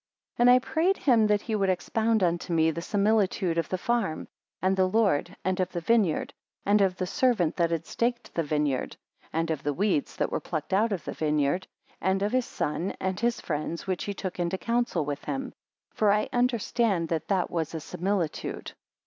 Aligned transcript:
35 0.37 0.47
And 0.47 0.49
I 0.49 0.57
prayed 0.67 0.97
him 0.97 1.27
that 1.27 1.43
he 1.43 1.53
would 1.53 1.69
expound 1.69 2.23
unto 2.23 2.51
me 2.51 2.71
the 2.71 2.81
similitude 2.81 3.59
of 3.59 3.69
the 3.69 3.77
farm, 3.77 4.27
and 4.59 4.75
the 4.75 4.89
Lord, 4.89 5.37
and 5.45 5.59
of 5.59 5.71
the 5.71 5.79
vineyard, 5.79 6.33
and 6.65 6.81
of 6.81 6.97
the 6.97 7.05
servant 7.05 7.55
that 7.57 7.69
had 7.69 7.85
staked 7.85 8.33
the 8.33 8.41
vineyard; 8.41 8.97
and 9.31 9.51
of 9.51 9.61
the 9.61 9.75
weeds 9.75 10.15
that 10.15 10.31
were 10.31 10.39
plucked 10.39 10.73
out 10.73 10.91
of 10.91 11.05
the 11.05 11.13
vineyard; 11.13 11.67
and 12.01 12.23
of 12.23 12.31
his 12.31 12.45
son 12.47 12.95
and 12.99 13.19
his 13.19 13.39
friends 13.39 13.85
which 13.85 14.05
he 14.05 14.13
took 14.15 14.39
into 14.39 14.57
counsel 14.57 15.05
with 15.05 15.23
him; 15.25 15.53
for 15.91 16.11
I 16.11 16.29
understand 16.33 17.09
that 17.09 17.27
that 17.27 17.51
was 17.51 17.75
a 17.75 17.79
similitude. 17.79 18.71